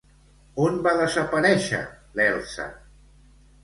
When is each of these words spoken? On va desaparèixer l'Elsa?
On 0.63 0.79
va 0.87 0.93
desaparèixer 1.03 1.85
l'Elsa? 2.19 2.71